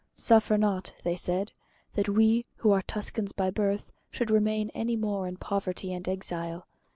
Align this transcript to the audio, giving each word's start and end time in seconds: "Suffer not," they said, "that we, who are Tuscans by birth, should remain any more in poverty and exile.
"Suffer 0.15 0.57
not," 0.57 0.93
they 1.03 1.15
said, 1.15 1.51
"that 1.93 2.09
we, 2.09 2.47
who 2.55 2.71
are 2.71 2.81
Tuscans 2.81 3.33
by 3.33 3.51
birth, 3.51 3.91
should 4.09 4.31
remain 4.31 4.71
any 4.71 4.95
more 4.95 5.27
in 5.27 5.37
poverty 5.37 5.93
and 5.93 6.09
exile. 6.09 6.65